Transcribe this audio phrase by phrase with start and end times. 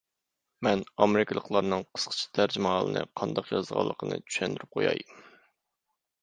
[0.67, 5.05] مەن ئامېرىكىلىقلارنىڭ قىسقىچە تەرجىمىھالىنى قانداق يازىدىغانلىقىنى چۈشەندۈرۈپ قوياي.